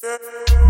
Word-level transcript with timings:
Yeah. 0.00 0.67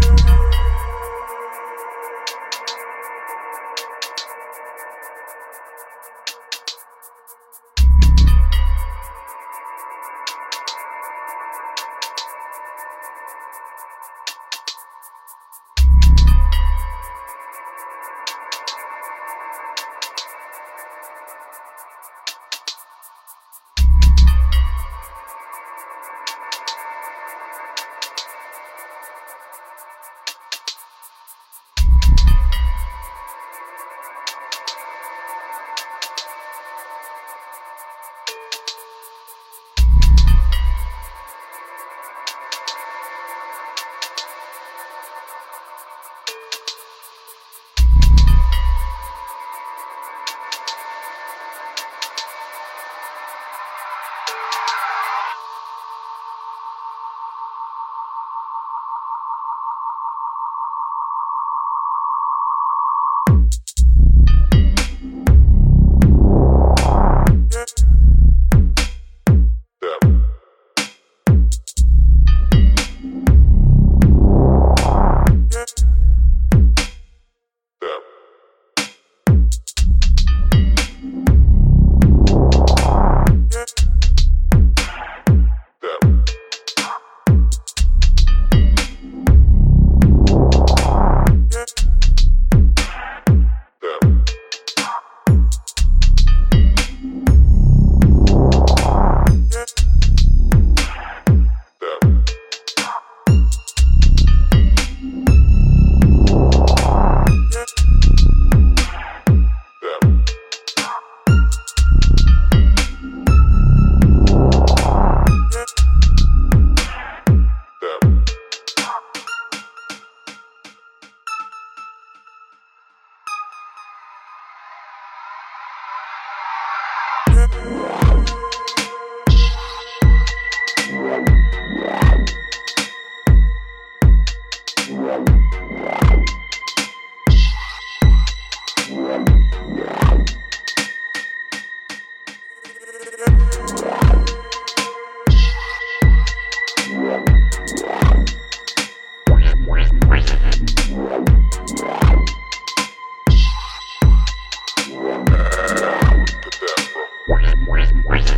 What? 157.91 158.28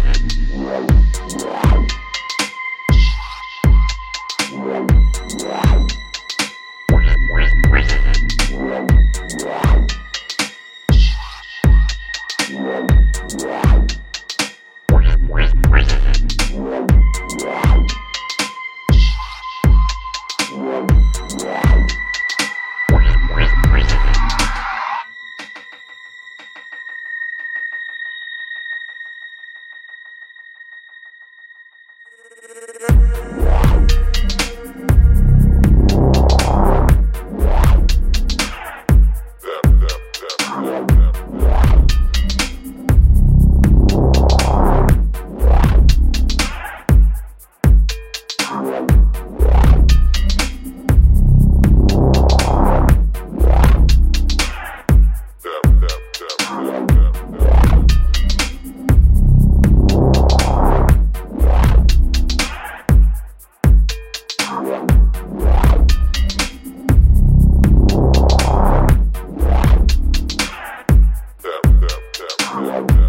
yeah. 72.59 73.00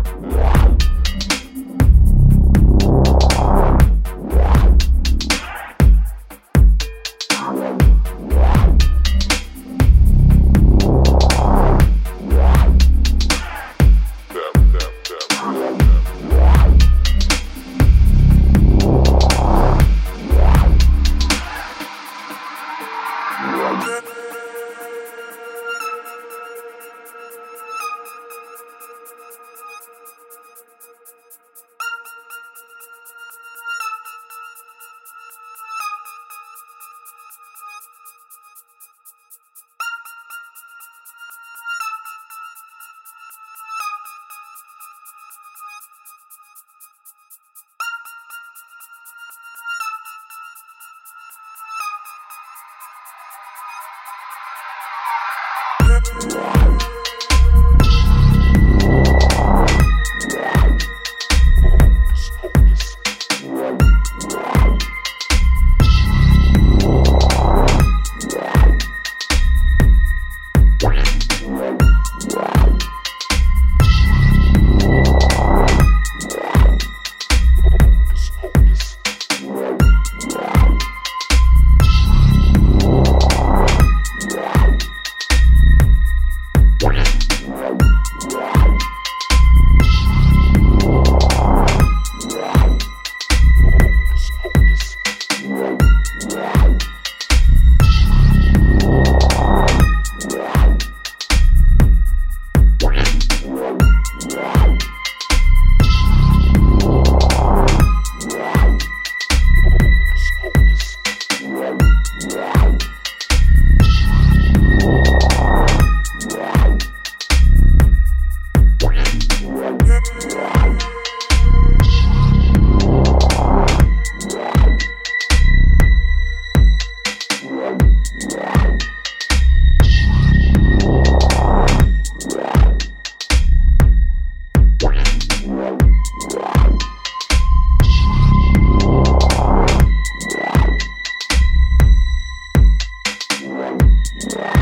Yeah. 144.23 144.62